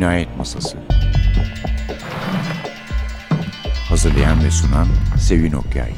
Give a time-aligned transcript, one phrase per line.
[0.00, 0.78] Cinayet Masası
[3.88, 4.86] Hazırlayan ve sunan
[5.18, 5.92] Sevin Okyay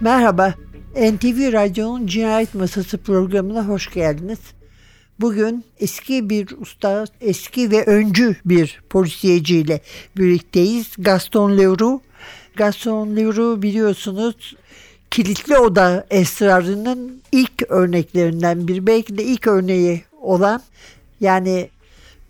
[0.00, 0.54] Merhaba,
[0.96, 4.38] NTV Radyo'nun Cinayet Masası programına hoş geldiniz.
[5.20, 9.80] Bugün eski bir usta, eski ve öncü bir polisiyeciyle
[10.16, 10.92] birlikteyiz.
[10.98, 12.02] Gaston Leroux.
[12.56, 14.56] Gaston Leroux biliyorsunuz
[15.16, 20.62] kilitli oda esrarının ilk örneklerinden bir belki de ilk örneği olan
[21.20, 21.70] yani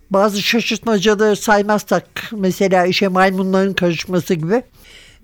[0.09, 4.63] bazı şaşırtmacaları saymazsak mesela işe maymunların karışması gibi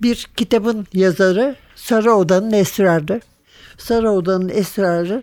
[0.02, 3.20] bir kitabın yazarı Sarı Oda'nın Esrarı.
[3.78, 5.22] Sarı Oda'nın Esrarı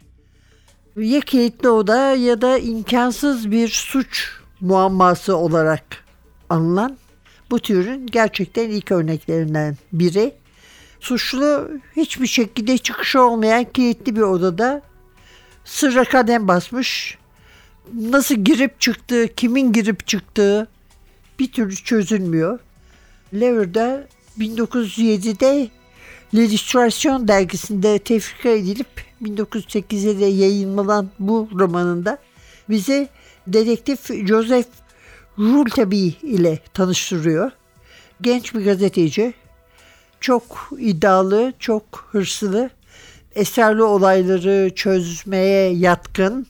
[0.98, 4.30] ya kilitli oda ya da imkansız bir suç
[4.62, 5.84] muamması olarak
[6.50, 6.98] anılan
[7.52, 10.41] bu türün gerçekten ilk örneklerinden biri.
[11.02, 14.82] Suçlu hiçbir şekilde çıkışı olmayan kilitli bir odada
[15.66, 17.18] sırra kadem basmış.
[17.94, 20.68] Nasıl girip çıktığı, kimin girip çıktığı
[21.40, 22.60] bir türlü çözülmüyor.
[23.34, 24.08] Lever'da
[24.40, 25.68] 1907'de
[26.34, 32.18] L'Illustration dergisinde tefrika edilip 1908'de de yayınlanan bu romanında
[32.70, 33.10] bize
[33.48, 34.68] dedektif Joseph
[35.40, 37.52] Rouletabille ile tanıştırıyor.
[38.22, 39.34] Genç bir gazeteci,
[40.22, 42.70] çok iddialı, çok hırslı,
[43.36, 46.48] eserli olayları çözmeye yatkın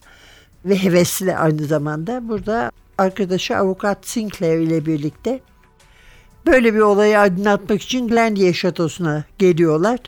[0.66, 2.28] ve hevesli aynı zamanda.
[2.30, 5.40] Burada arkadaşı avukat Sinclair ile birlikte
[6.46, 10.00] böyle bir olayı aydınlatmak için Glendier Şatosu'na geliyorlar.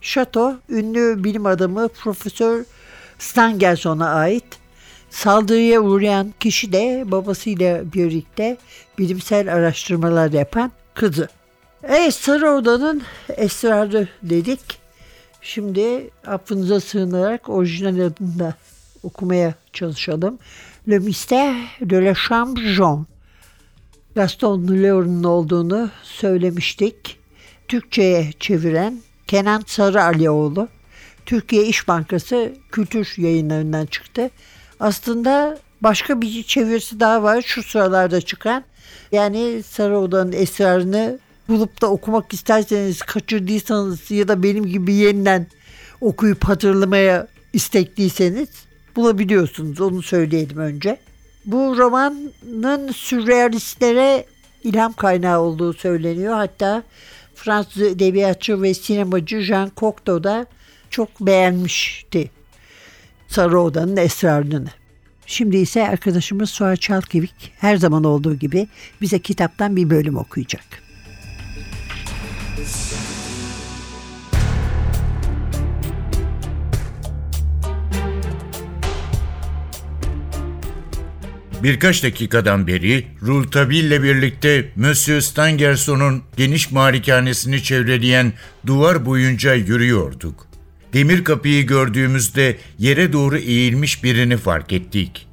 [0.00, 2.64] Şato, ünlü bilim adamı Profesör
[3.18, 4.44] Stangelson'a ait.
[5.10, 8.56] Saldırıya uğrayan kişi de babasıyla birlikte
[8.98, 11.28] bilimsel araştırmalar yapan kızı.
[11.88, 14.60] Evet Sarı Oda'nın esrarı dedik.
[15.40, 18.54] Şimdi affınıza sığınarak orijinal adını da
[19.02, 20.38] okumaya çalışalım.
[20.88, 23.04] Le Mystère de la Chambre Jaune.
[24.14, 27.18] Gaston Leroux'un olduğunu söylemiştik.
[27.68, 30.68] Türkçe'ye çeviren Kenan Sarı Alioğlu.
[31.26, 34.30] Türkiye İş Bankası kültür yayınlarından çıktı.
[34.80, 38.64] Aslında başka bir çevirisi daha var şu sıralarda çıkan.
[39.12, 41.18] Yani Sarı Oda'nın esrarını
[41.48, 45.46] bulup da okumak isterseniz kaçırdıysanız ya da benim gibi yeniden
[46.00, 48.48] okuyup hatırlamaya istekliyseniz
[48.96, 49.80] bulabiliyorsunuz.
[49.80, 50.98] Onu söyleyelim önce.
[51.44, 54.26] Bu romanın sürrealistlere
[54.64, 56.34] ilham kaynağı olduğu söyleniyor.
[56.34, 56.82] Hatta
[57.34, 60.46] Fransız edebiyatçı ve sinemacı Jean Cocteau da
[60.90, 62.30] çok beğenmişti
[63.28, 64.68] Sarı Oda'nın esrarını.
[65.26, 68.68] Şimdi ise arkadaşımız Suha Çalkevik her zaman olduğu gibi
[69.00, 70.82] bize kitaptan bir bölüm okuyacak.
[81.62, 88.32] Birkaç dakikadan beri Rouletabille birlikte Monsieur Stangerson'un geniş malikanesini çevreleyen
[88.66, 90.46] duvar boyunca yürüyorduk.
[90.92, 95.26] Demir kapıyı gördüğümüzde yere doğru eğilmiş birini fark ettik.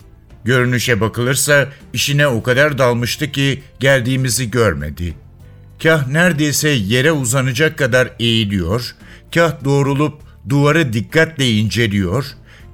[0.44, 5.16] Görünüşe bakılırsa işine o kadar dalmıştı ki geldiğimizi görmedi.
[5.84, 8.96] Kah neredeyse yere uzanacak kadar eğiliyor,
[9.34, 12.26] kah doğrulup duvarı dikkatle inceliyor,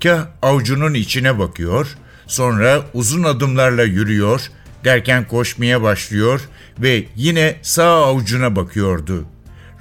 [0.03, 1.87] kah avucunun içine bakıyor,
[2.27, 4.41] sonra uzun adımlarla yürüyor,
[4.83, 6.41] derken koşmaya başlıyor
[6.79, 9.25] ve yine sağ avucuna bakıyordu.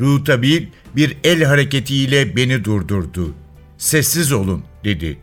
[0.00, 3.34] Rouletabille bir el hareketiyle beni durdurdu.
[3.78, 5.18] Sessiz olun dedi.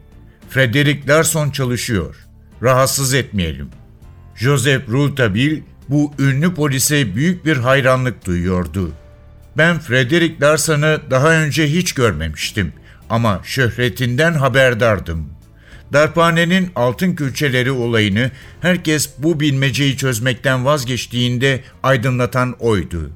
[0.50, 2.16] Frederick Larson çalışıyor.
[2.64, 3.70] Rahatsız etmeyelim.
[4.36, 8.92] Joseph Rouletabille bu ünlü polise büyük bir hayranlık duyuyordu.
[9.58, 12.74] Ben Frederick Larson'ı daha önce hiç görmemiştim
[13.10, 15.30] ama şöhretinden haberdardım.
[15.94, 18.32] Darphanenin altın külçeleri olayını
[18.62, 23.12] herkes bu bilmeceyi çözmekten vazgeçtiğinde aydınlatan oydu.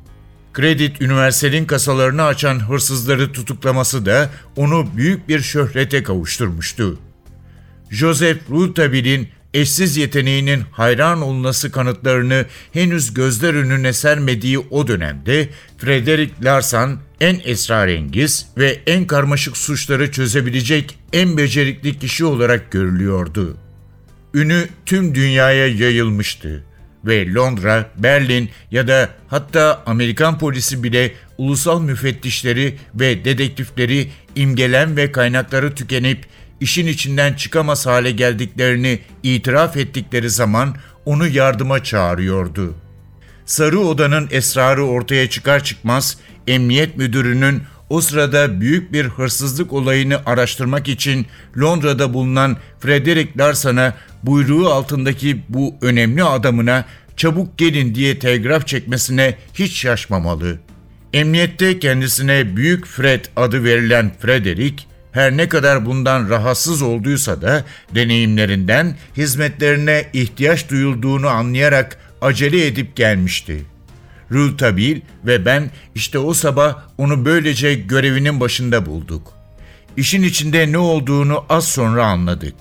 [0.54, 7.00] Kredit Üniversel'in kasalarını açan hırsızları tutuklaması da onu büyük bir şöhrete kavuşturmuştu.
[7.90, 17.00] Joseph Rouletabille'in eşsiz yeteneğinin hayran olunası kanıtlarını henüz gözler önüne sermediği o dönemde Frederick Larsan
[17.22, 23.58] en esrarengiz ve en karmaşık suçları çözebilecek en becerikli kişi olarak görülüyordu.
[24.34, 26.64] Ünü tüm dünyaya yayılmıştı
[27.06, 35.12] ve Londra, Berlin ya da hatta Amerikan polisi bile ulusal müfettişleri ve dedektifleri imgelen ve
[35.12, 36.26] kaynakları tükenip
[36.66, 40.76] işin içinden çıkamaz hale geldiklerini itiraf ettikleri zaman
[41.06, 42.76] onu yardıma çağırıyordu.
[43.46, 46.18] Sarı Oda'nın esrarı ortaya çıkar çıkmaz
[46.48, 51.26] emniyet müdürünün o sırada büyük bir hırsızlık olayını araştırmak için
[51.58, 56.86] Londra'da bulunan Frederick Larson'a buyruğu altındaki bu önemli adamına
[57.18, 60.58] çabuk gelin diye telgraf çekmesine hiç şaşmamalı.
[61.14, 64.84] Emniyette kendisine Büyük Fred adı verilen Frederick,
[65.16, 67.64] her ne kadar bundan rahatsız olduysa da
[67.96, 73.66] deneyimlerinden hizmetlerine ihtiyaç duyulduğunu anlayarak acele edip gelmişti.
[74.32, 79.34] Rültabil ve ben işte o sabah onu böylece görevinin başında bulduk.
[79.98, 82.56] İşin içinde ne olduğunu az sonra anladık.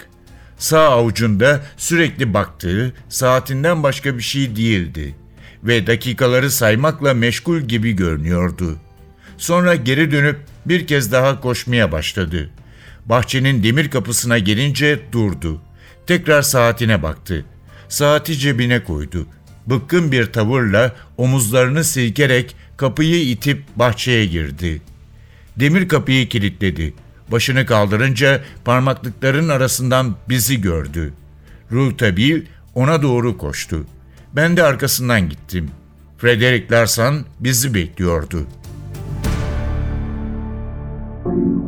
[0.59, 5.15] Sağ avucunda sürekli baktığı saatinden başka bir şey değildi
[5.65, 8.77] ve dakikaları saymakla meşgul gibi görünüyordu.
[9.39, 12.51] Sonra geri dönüp bir kez daha koşmaya başladı.
[13.07, 15.61] Bahçenin demir kapısına gelince durdu.
[16.07, 17.45] Tekrar saatine baktı.
[17.89, 19.27] Saati cebine koydu.
[19.67, 24.83] Bıkkın bir tavırla omuzlarını silkerek kapıyı itip bahçeye girdi.
[25.57, 26.95] Demir kapıyı kilitledi.
[27.33, 31.13] Başını kaldırınca parmaklıkların arasından bizi gördü.
[31.73, 32.43] Rultabil
[32.75, 33.87] ona doğru koştu.
[34.33, 35.71] Ben de arkasından gittim.
[36.19, 38.47] Frederick Larsan bizi bekliyordu.
[41.25, 41.64] Thank you.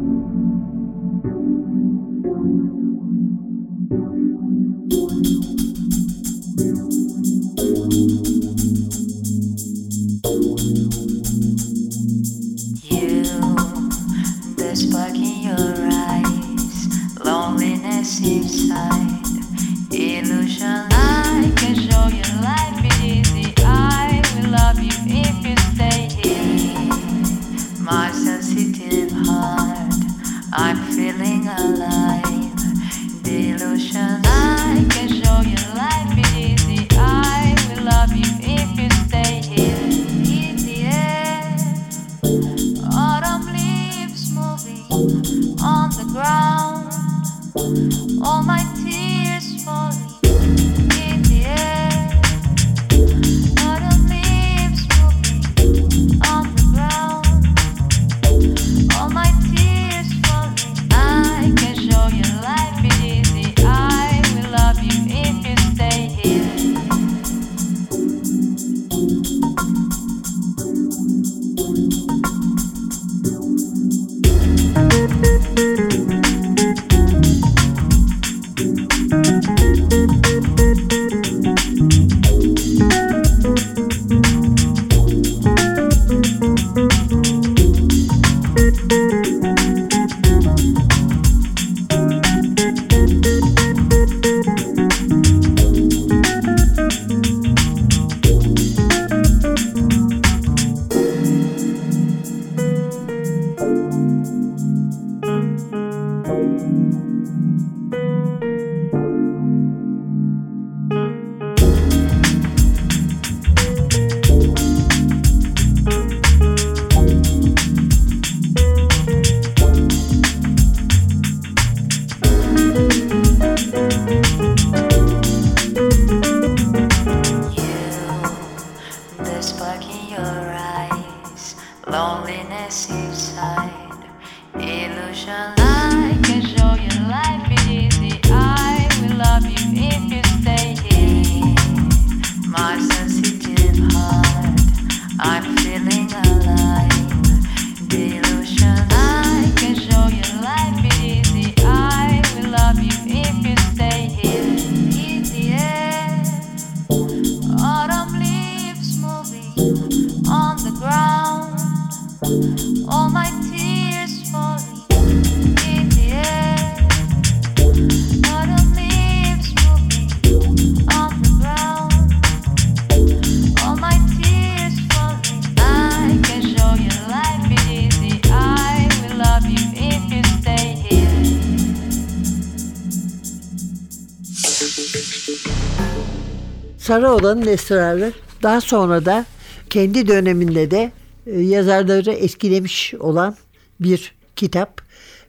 [186.86, 188.12] Sarı Oda'nın Esrarı
[188.42, 189.26] daha sonra da
[189.70, 190.92] kendi döneminde de
[191.26, 193.36] e, yazarları etkilemiş olan
[193.80, 194.82] bir kitap.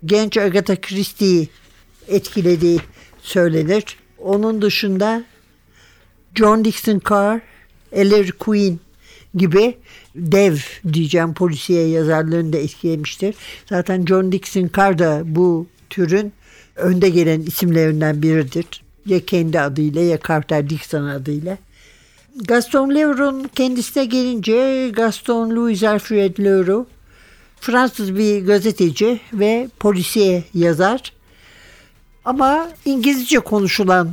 [0.05, 1.49] Genç Agatha Christie'yi
[2.07, 2.79] etkilediği
[3.21, 3.83] söylenir.
[4.17, 5.23] Onun dışında
[6.35, 7.41] John Dixon Carr,
[7.91, 8.79] Ellery Queen
[9.35, 9.77] gibi
[10.15, 10.55] dev
[10.93, 13.35] diyeceğim polisiye yazarlarını da etkilemiştir.
[13.69, 16.33] Zaten John Dixon Carr da bu türün
[16.75, 18.86] önde gelen isimlerinden biridir.
[19.07, 21.57] Ya kendi adıyla ya Carter Dixon adıyla.
[22.45, 26.87] Gaston Leroux'un kendisine gelince Gaston Louis Alfred Leroux
[27.59, 31.13] Fransız bir gazeteci ve polisiye yazar.
[32.25, 34.11] Ama İngilizce konuşulan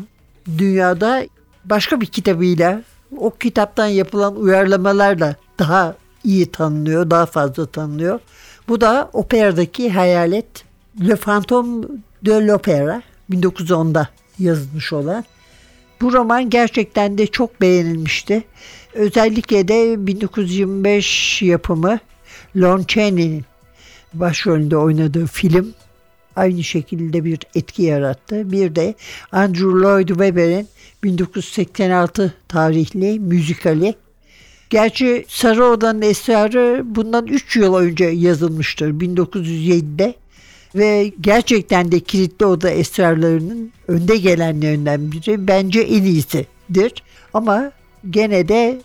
[0.59, 1.27] dünyada
[1.65, 2.83] başka bir kitabıyla
[3.17, 8.21] o kitaptan yapılan uyarlamalarla daha iyi tanınıyor, daha fazla tanınıyor.
[8.69, 10.65] Bu da operadaki hayalet
[11.01, 11.85] Le Fantôme
[12.27, 14.09] de l'Opéra 1910'da
[14.39, 15.25] yazılmış olan.
[16.01, 18.45] Bu roman gerçekten de çok beğenilmişti.
[18.95, 21.99] Özellikle de 1925 yapımı
[22.57, 23.45] Lon Chaney'nin
[24.15, 25.75] başrolünde oynadığı film
[26.37, 28.53] aynı şekilde bir etki yarattı.
[28.53, 28.95] Bir de
[29.33, 30.69] Andrew Lloyd Webber'in
[31.03, 33.95] 1986 tarihli müzikali.
[34.71, 40.15] Gerçi Sarı Oda'nın esrarı bundan 3 yıl önce yazılmıştır 1907'de
[40.75, 47.03] ve gerçekten de kilitli oda esrarlarının önde gelenlerinden biri bence en iyisidir.
[47.35, 47.73] Ama
[48.11, 48.83] gene de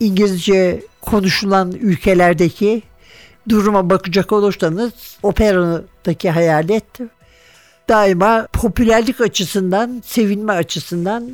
[0.00, 2.82] İngilizce konuşulan ülkelerdeki
[3.48, 4.92] duruma bakacak olursanız
[5.22, 6.84] operadaki hayalet
[7.88, 11.30] daima popülerlik açısından, sevilme açısından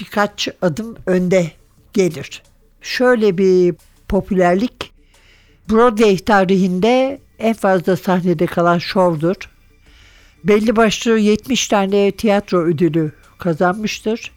[0.00, 1.50] birkaç adım önde
[1.92, 2.42] gelir.
[2.80, 3.74] Şöyle bir
[4.08, 4.92] popülerlik
[5.70, 9.36] Broadway tarihinde en fazla sahnede kalan şovdur.
[10.44, 14.32] Belli başlı 70 tane tiyatro ödülü kazanmıştır.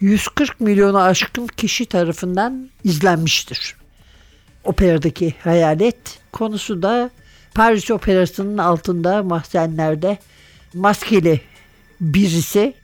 [0.00, 3.76] 140 milyonu aşkın kişi tarafından izlenmiştir.
[4.64, 5.96] Operadaki hayalet
[6.32, 7.10] konusu da
[7.54, 10.18] Paris Operası'nın altında mahzenlerde
[10.74, 11.40] maskeli
[12.00, 12.74] birisi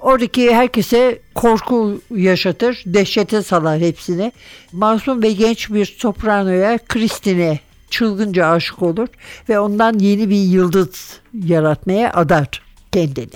[0.00, 4.32] Oradaki herkese korku yaşatır, dehşete salar hepsini.
[4.72, 7.60] Masum ve genç bir sopranoya, Christine
[7.90, 9.08] çılgınca aşık olur
[9.48, 13.30] ve ondan yeni bir yıldız yaratmaya adar kendini.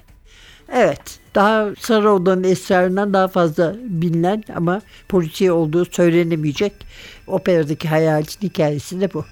[0.72, 6.72] Evet, daha Sarı Oda'nın esrarından daha fazla bilinen ama polisiye olduğu söylenemeyecek
[7.26, 9.24] operadaki hayaletin hikayesi de bu.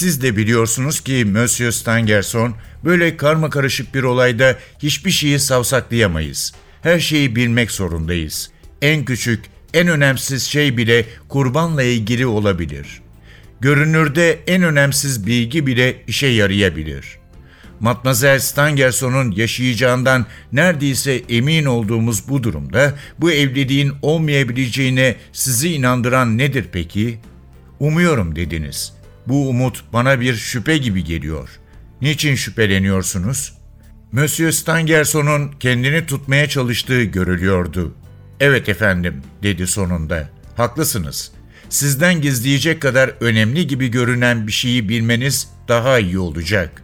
[0.00, 2.54] Siz de biliyorsunuz ki Monsieur Stangerson
[2.84, 6.52] böyle karma karışık bir olayda hiçbir şeyi savsaklayamayız.
[6.82, 8.50] Her şeyi bilmek zorundayız.
[8.82, 13.02] En küçük, en önemsiz şey bile kurbanla ilgili olabilir.
[13.60, 17.18] Görünürde en önemsiz bilgi bile işe yarayabilir.
[17.80, 27.18] Matmazel Stangerson'un yaşayacağından neredeyse emin olduğumuz bu durumda bu evliliğin olmayabileceğine sizi inandıran nedir peki?
[27.80, 28.99] Umuyorum dediniz.
[29.30, 31.48] Bu umut bana bir şüphe gibi geliyor.
[32.00, 33.54] Niçin şüpheleniyorsunuz?
[34.12, 37.94] Monsieur Stangerson'un kendini tutmaya çalıştığı görülüyordu.
[38.40, 40.28] Evet efendim, dedi sonunda.
[40.56, 41.32] Haklısınız.
[41.68, 46.82] Sizden gizleyecek kadar önemli gibi görünen bir şeyi bilmeniz daha iyi olacak.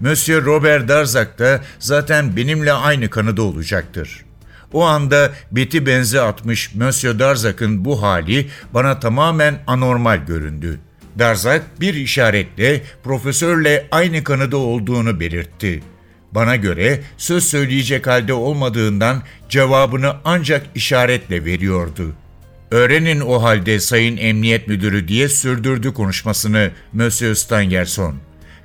[0.00, 4.24] Monsieur Robert Darzac da zaten benimle aynı kanıda olacaktır.
[4.72, 10.80] O anda beti benze atmış Monsieur Darzac'ın bu hali bana tamamen anormal göründü.
[11.18, 15.82] Darzac bir işaretle profesörle aynı kanıda olduğunu belirtti.
[16.32, 22.14] Bana göre söz söyleyecek halde olmadığından cevabını ancak işaretle veriyordu.
[22.70, 28.16] Öğrenin o halde Sayın Emniyet Müdürü diye sürdürdü konuşmasını Monsieur Stangerson.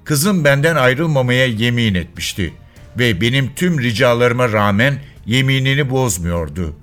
[0.03, 2.53] Kızım benden ayrılmamaya yemin etmişti
[2.99, 6.75] ve benim tüm ricalarıma rağmen yeminini bozmuyordu.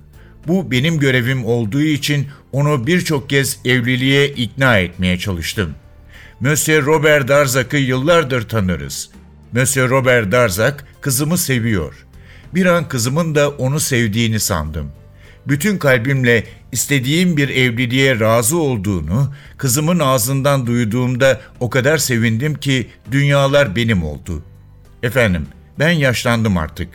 [0.49, 5.75] Bu benim görevim olduğu için onu birçok kez evliliğe ikna etmeye çalıştım.
[6.41, 9.11] Monsieur Robert Darzac'ı yıllardır tanırız.
[9.53, 12.07] Monsieur Robert Darzac kızımı seviyor.
[12.55, 14.93] Bir an kızımın da onu sevdiğini sandım.
[15.49, 23.77] Bütün kalbimle istediğim bir evliliğe razı olduğunu kızımın ağzından duyduğumda o kadar sevindim ki dünyalar
[23.77, 24.45] benim oldu.
[25.03, 25.47] Efendim,
[25.79, 26.89] ben yaşlandım artık.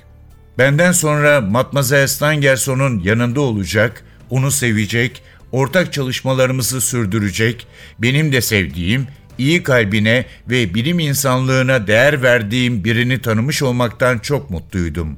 [0.58, 7.68] Benden sonra Matmazel Stangerson'un yanında olacak, onu sevecek, ortak çalışmalarımızı sürdürecek,
[8.00, 9.08] benim de sevdiğim,
[9.38, 15.18] iyi kalbine ve bilim insanlığına değer verdiğim birini tanımış olmaktan çok mutluydum.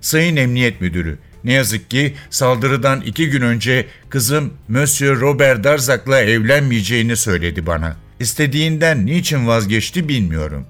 [0.00, 7.16] Sayın Emniyet Müdürü, ne yazık ki saldırıdan iki gün önce kızım Monsieur Robert Darzac'la evlenmeyeceğini
[7.16, 7.96] söyledi bana.
[8.20, 10.66] İstediğinden niçin vazgeçti bilmiyorum.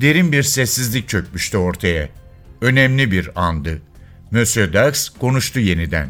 [0.00, 2.19] Derin bir sessizlik çökmüştü ortaya.
[2.60, 3.82] Önemli bir andı.
[4.30, 6.08] Monsieur Dax konuştu yeniden.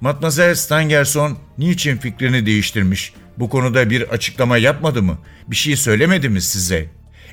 [0.00, 3.12] Matmazel Stangerson niçin fikrini değiştirmiş?
[3.38, 5.18] Bu konuda bir açıklama yapmadı mı?
[5.46, 6.86] Bir şey söylemedi mi size?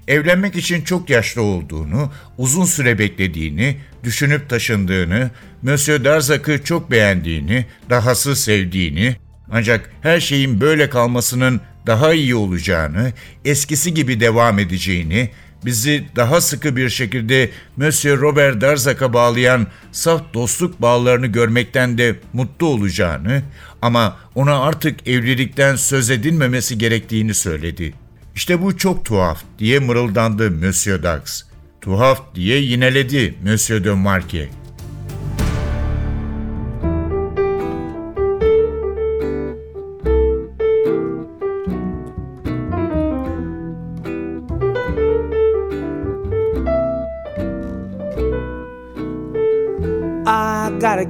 [0.07, 8.35] Evlenmek için çok yaşlı olduğunu, uzun süre beklediğini, düşünüp taşındığını, Monsieur Darzac'ı çok beğendiğini, dahası
[8.35, 9.15] sevdiğini,
[9.51, 13.13] ancak her şeyin böyle kalmasının daha iyi olacağını,
[13.45, 15.29] eskisi gibi devam edeceğini,
[15.65, 22.67] bizi daha sıkı bir şekilde Monsieur Robert Darzac'a bağlayan saf dostluk bağlarını görmekten de mutlu
[22.67, 23.41] olacağını
[23.81, 27.93] ama ona artık evlilikten söz edilmemesi gerektiğini söyledi.
[28.35, 31.43] İşte bu çok tuhaf diye mırıldandı Monsieur Dax.
[31.81, 34.66] Tuhaf diye yineledi Monsieur de Marquet.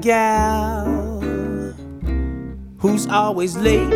[0.08, 0.88] Gal
[2.80, 3.94] who's always late.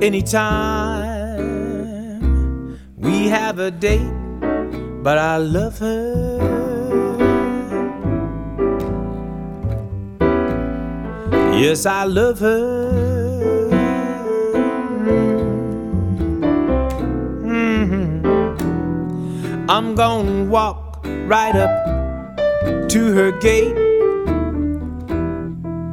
[0.00, 1.44] Anytime
[2.96, 4.14] we have a date,
[5.02, 6.38] but I love her.
[11.52, 12.90] Yes, I love her.
[17.44, 18.24] Mhm.
[19.68, 21.89] I'm gonna walk right up
[22.90, 23.76] to her gate.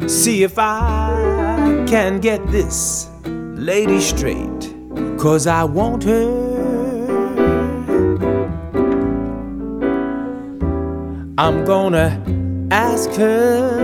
[0.09, 4.73] See if I can get this lady straight.
[5.19, 6.57] Cause I want her.
[11.37, 12.19] I'm gonna
[12.71, 13.77] ask her.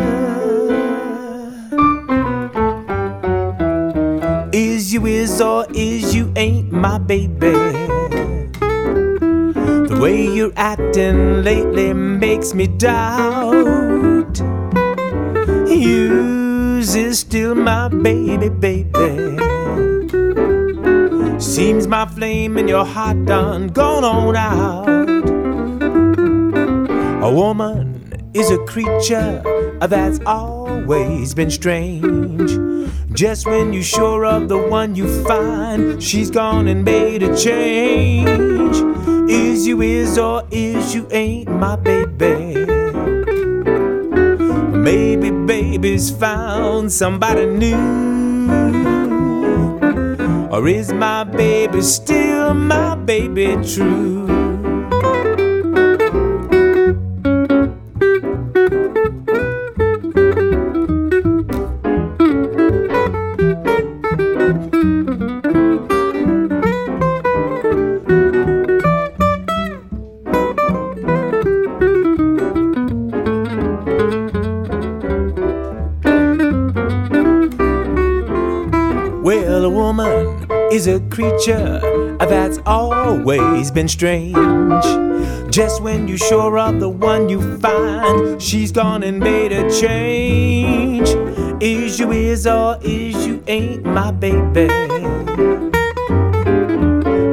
[4.51, 8.02] Is you is or is you ain't my baby?
[10.03, 14.37] The way you're acting lately makes me doubt.
[15.69, 19.37] Yours is still my baby, baby.
[21.39, 24.89] Seems my flame in your heart done gone on out.
[27.23, 29.41] A woman is a creature
[29.79, 32.62] that's always been strange.
[33.13, 38.75] Just when you're sure of the one you find, she's gone and made a change.
[39.29, 42.65] Is you is or is you ain't my baby?
[44.75, 48.49] Maybe baby's found somebody new.
[50.49, 54.42] Or is my baby still my baby true?
[81.45, 84.35] That's always been strange.
[85.51, 91.09] Just when you're sure of the one you find, she's gone and made a change.
[91.61, 94.67] Is you is or is you ain't my baby?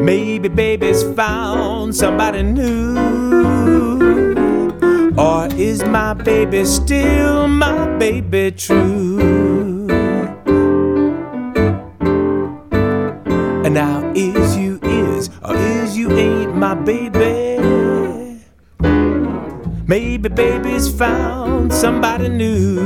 [0.05, 2.97] Maybe baby's found somebody new.
[5.17, 9.10] Or is my baby still my baby true?
[20.21, 22.77] Maybe baby's found somebody new.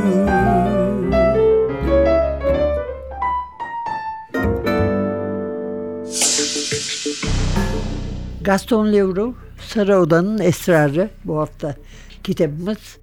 [8.42, 9.35] Gaston Leroux,
[9.68, 11.75] Sarı Oda'nın Esrarı bu hafta
[12.25, 12.99] kitabımız.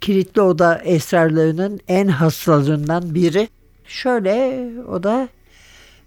[0.00, 3.48] Kilitli Oda esrarlarının en haslarından biri.
[3.84, 5.28] Şöyle o da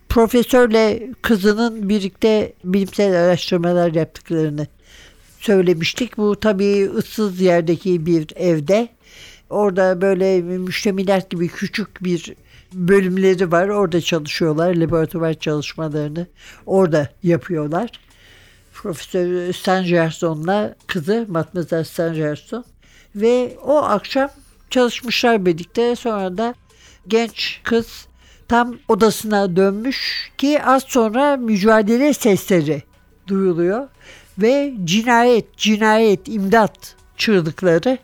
[0.09, 4.67] profesörle kızının birlikte bilimsel araştırmalar yaptıklarını
[5.43, 6.17] söylemiştik.
[6.17, 8.87] Bu tabii ıssız yerdeki bir evde.
[9.49, 12.35] Orada böyle müştemilat gibi küçük bir
[12.73, 13.67] bölümleri var.
[13.67, 14.75] Orada çalışıyorlar.
[14.75, 16.27] Laboratuvar çalışmalarını
[16.65, 17.89] orada yapıyorlar.
[18.73, 22.65] Profesör Stangerson'la kızı Matmazel Stangerson
[23.15, 24.29] ve o akşam
[24.69, 25.95] çalışmışlar birlikte.
[25.95, 26.55] Sonra da
[27.07, 28.07] genç kız
[28.47, 32.83] tam odasına dönmüş ki az sonra mücadele sesleri
[33.27, 33.87] duyuluyor
[34.37, 37.97] ve cinayet, cinayet, imdat çığlıkları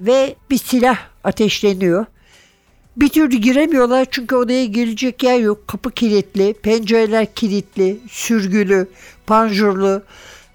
[0.00, 2.06] ve bir silah ateşleniyor.
[2.96, 5.68] Bir türlü giremiyorlar çünkü odaya girecek yer yok.
[5.68, 8.88] Kapı kilitli, pencereler kilitli, sürgülü,
[9.26, 10.02] panjurlu,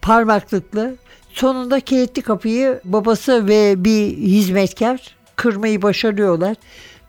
[0.02, 0.96] parmaklıklı.
[1.34, 6.56] Sonunda kilitli kapıyı babası ve bir hizmetkar kırmayı başarıyorlar.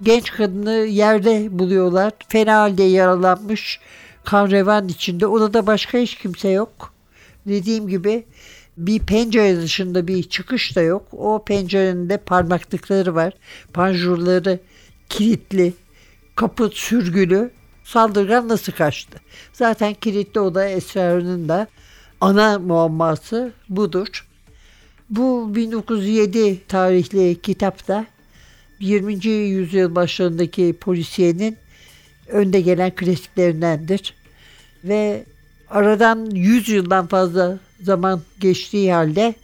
[0.02, 2.12] Genç kadını yerde buluyorlar.
[2.28, 3.80] Fena halde yaralanmış,
[4.24, 5.26] kan revan içinde.
[5.26, 6.99] Odada başka hiç kimse yok.
[7.46, 8.24] Dediğim gibi
[8.76, 11.06] bir pencere dışında bir çıkış da yok.
[11.12, 13.32] O pencerenin de parmaklıkları var.
[13.72, 14.58] Panjurları
[15.08, 15.72] kilitli,
[16.36, 17.50] kapı sürgülü.
[17.84, 19.18] Saldırgan nasıl kaçtı?
[19.52, 21.66] Zaten kilitli oda esrarının da
[22.20, 24.26] ana muamması budur.
[25.10, 28.06] Bu 1907 tarihli kitapta
[28.80, 29.26] 20.
[29.26, 31.56] yüzyıl başlarındaki polisiyenin
[32.28, 34.14] önde gelen klasiklerindendir.
[34.84, 35.24] Ve
[35.70, 39.34] aradan 100 yıldan fazla zaman geçtiği halde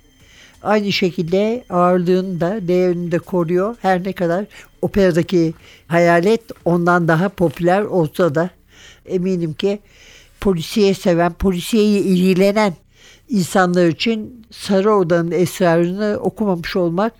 [0.62, 3.76] aynı şekilde ağırlığını da değerini de koruyor.
[3.82, 4.44] Her ne kadar
[4.82, 5.54] operadaki
[5.86, 8.50] hayalet ondan daha popüler olsa da
[9.06, 9.78] eminim ki
[10.40, 12.74] polisiye seven, polisiyeyi ilgilenen
[13.28, 17.12] insanlar için Sarı Oda'nın esrarını okumamış olmak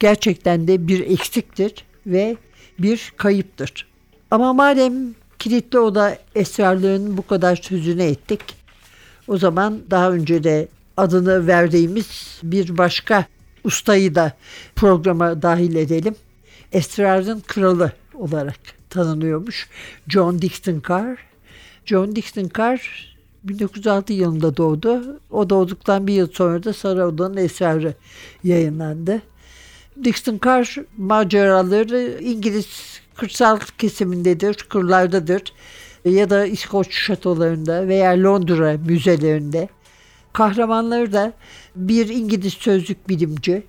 [0.00, 2.36] gerçekten de bir eksiktir ve
[2.78, 3.86] bir kayıptır.
[4.30, 8.40] Ama madem kilitli oda esrarlarının bu kadar sözünü ettik,
[9.28, 13.26] o zaman daha önce de adını verdiğimiz bir başka
[13.64, 14.32] ustayı da
[14.76, 16.14] programa dahil edelim.
[16.72, 18.58] Esrarın kralı olarak
[18.90, 19.68] tanınıyormuş
[20.08, 21.18] John Dixon Carr.
[21.84, 22.80] John Dixon Carr
[23.44, 25.20] 1906 yılında doğdu.
[25.30, 27.94] O doğduktan bir yıl sonra da Sarı Oda'nın Esrarı
[28.44, 29.22] yayınlandı.
[30.04, 35.42] Dixon Carr maceraları İngiliz kırsal kesimindedir, kırlardadır
[36.04, 39.68] ya da İskoç şatolarında veya Londra müzelerinde.
[40.32, 41.32] Kahramanları da
[41.76, 43.62] bir İngiliz sözlük bilimci,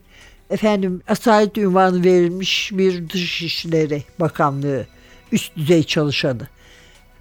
[0.50, 4.88] efendim asalet ünvanı verilmiş bir Dışişleri Bakanlığı
[5.32, 6.48] üst düzey çalışanı.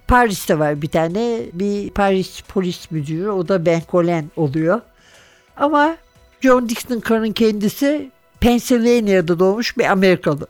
[0.07, 4.81] Paris'te var bir tane bir Paris polis müdürü o da Ben Colen oluyor.
[5.57, 5.97] Ama
[6.41, 8.11] John Dixon Carr'ın kendisi
[8.43, 10.47] Pennsylvania'da doğmuş bir Amerikalı.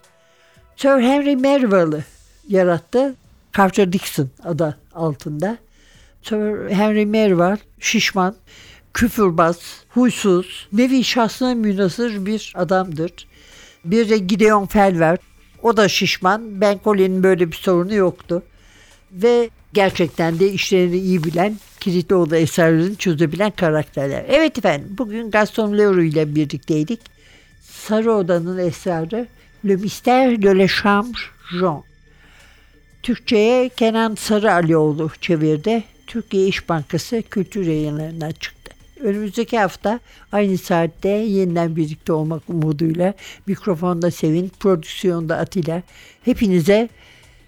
[0.75, 2.03] Sir Henry Merrill'ı
[2.47, 3.15] yarattı.
[3.57, 5.57] Carter Dixon adı altında.
[6.21, 8.35] Sir Henry Merrill şişman,
[8.93, 9.57] küfürbaz,
[9.89, 13.11] huysuz, nevi şahsına münasır bir adamdır.
[13.85, 15.19] Bir de Gideon Fell var.
[15.63, 16.61] O da şişman.
[16.61, 18.43] Ben Colin'in böyle bir sorunu yoktu.
[19.11, 24.25] Ve gerçekten de işlerini iyi bilen, kilitli oda eserlerini çözebilen karakterler.
[24.27, 27.12] Evet efendim bugün Gaston Leroux ile birlikteydik.
[27.87, 29.27] Sarı Oda'nın esrarı
[29.67, 31.19] Le Mystère de la Chambre
[31.59, 31.83] Jaune.
[33.03, 35.83] Türkçe'ye Kenan Sarı Alioğlu çevirdi.
[36.07, 38.71] Türkiye İş Bankası Kültür Yayınları'ndan çıktı.
[38.99, 39.99] Önümüzdeki hafta
[40.31, 43.13] aynı saatte yeniden birlikte olmak umuduyla
[43.47, 45.81] mikrofonda Sevin, prodüksiyonda Atilla.
[46.25, 46.89] Hepinize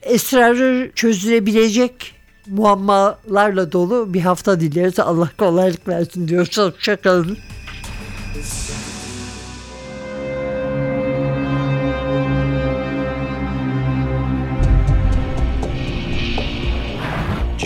[0.02, 2.16] esrarı çözülebilecek
[2.48, 5.00] muammalarla dolu bir hafta dileriz.
[5.00, 6.58] Allah kolaylık versin diyoruz.
[6.58, 7.38] Hoşçakalın.